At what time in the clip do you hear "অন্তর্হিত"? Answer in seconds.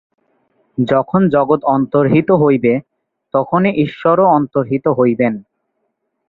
1.67-2.29, 4.29-4.85